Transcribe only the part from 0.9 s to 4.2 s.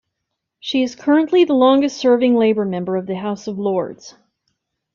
currently the longest serving Labour member of the House of Lords.